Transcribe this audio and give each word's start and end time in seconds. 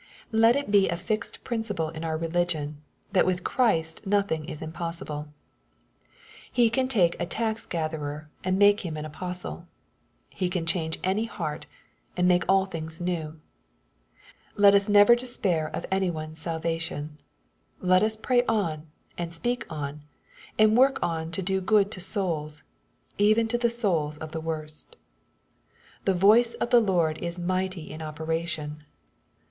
Let 0.31 0.55
it 0.55 0.71
be 0.71 0.89
a 0.89 0.97
fixed 0.97 1.43
principle 1.43 1.89
in 1.89 2.03
our 2.03 2.17
religion, 2.17 2.81
that 3.11 3.23
with 3.23 3.43
Christ 3.43 4.03
nothing 4.03 4.45
is 4.45 4.59
impossible. 4.59 5.27
He 6.51 6.71
can 6.71 6.87
take 6.87 7.15
a 7.19 7.27
tax 7.27 7.67
gatherer, 7.67 8.27
and 8.43 8.57
make 8.57 8.79
him 8.79 8.97
an 8.97 9.05
apostle. 9.05 9.67
He 10.31 10.49
can 10.49 10.65
change 10.65 10.97
any 11.03 11.25
heart, 11.25 11.67
and 12.17 12.27
make 12.27 12.43
all 12.49 12.65
things 12.65 12.99
new. 12.99 13.39
Let 14.55 14.73
us 14.73 14.89
never 14.89 15.13
despair 15.13 15.67
of 15.67 15.85
any 15.91 16.09
one's 16.09 16.39
salvation. 16.39 17.19
Let 17.79 18.01
us 18.01 18.17
pray 18.17 18.43
on, 18.47 18.87
and 19.19 19.31
speak 19.31 19.71
on, 19.71 20.01
and 20.57 20.75
work 20.75 20.97
on 21.03 21.29
to 21.29 21.43
do 21.43 21.61
good 21.61 21.91
to 21.91 22.01
souls, 22.01 22.63
even 23.19 23.47
to 23.49 23.57
the 23.59 23.69
souls 23.69 24.17
of 24.17 24.31
the 24.31 24.41
worst." 24.41 24.95
The 26.05 26.15
voice 26.15 26.55
of 26.55 26.71
the 26.71 26.81
Lord 26.81 27.19
is 27.19 27.37
mighty 27.37 27.91
in 27.91 28.01
operation." 28.01 28.83